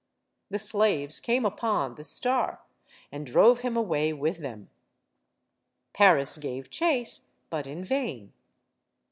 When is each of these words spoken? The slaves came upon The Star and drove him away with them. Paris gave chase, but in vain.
The 0.49 0.57
slaves 0.57 1.19
came 1.19 1.45
upon 1.45 1.93
The 1.93 2.03
Star 2.03 2.61
and 3.11 3.23
drove 3.23 3.59
him 3.59 3.77
away 3.77 4.11
with 4.13 4.39
them. 4.39 4.71
Paris 5.93 6.39
gave 6.39 6.71
chase, 6.71 7.33
but 7.51 7.67
in 7.67 7.83
vain. 7.83 8.33